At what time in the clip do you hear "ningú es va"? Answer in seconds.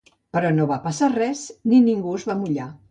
1.91-2.43